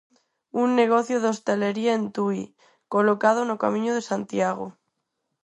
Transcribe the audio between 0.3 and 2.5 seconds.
Un negocio de hostalería en Tui,